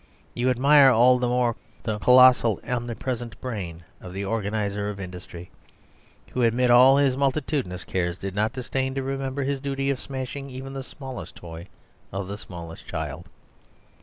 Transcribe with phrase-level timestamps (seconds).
[0.33, 5.51] You admire all the more the colossal and Omnipresent Brain of the Organiser of Industry,
[6.31, 10.49] who amid all his multitudinous cares did not disdain to remember his duty of smashing
[10.49, 11.67] even the smallest toy
[12.11, 13.29] of the smallest child.